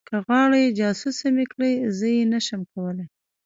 [0.07, 3.05] که غواړې جاسوسه مې کړي زه یې نشم کولی